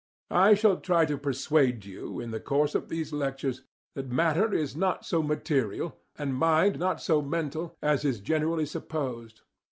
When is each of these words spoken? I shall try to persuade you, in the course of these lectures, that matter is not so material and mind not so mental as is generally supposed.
I 0.33 0.55
shall 0.55 0.77
try 0.77 1.05
to 1.05 1.15
persuade 1.15 1.85
you, 1.85 2.19
in 2.19 2.31
the 2.31 2.39
course 2.39 2.73
of 2.73 2.89
these 2.89 3.13
lectures, 3.13 3.61
that 3.93 4.09
matter 4.09 4.51
is 4.51 4.75
not 4.75 5.05
so 5.05 5.21
material 5.21 5.95
and 6.17 6.33
mind 6.33 6.79
not 6.79 6.99
so 6.99 7.21
mental 7.21 7.77
as 7.83 8.03
is 8.03 8.19
generally 8.19 8.65
supposed. 8.65 9.41